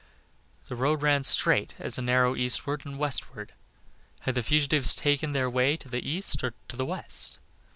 The 0.67 0.75
road 0.75 1.03
ran 1.03 1.21
straight 1.23 1.75
as 1.77 1.99
an 1.99 2.09
arrow 2.09 2.35
eastward 2.35 2.87
and 2.87 2.97
westward 2.97 3.53
had 4.21 4.33
the 4.33 4.41
fugitives 4.41 4.95
taken 4.95 5.33
their 5.33 5.47
way 5.47 5.77
to 5.77 5.87
the 5.89 5.99
east 6.01 6.43
or 6.43 6.55
to 6.69 6.75
the 6.75 6.87
west? 6.87 7.37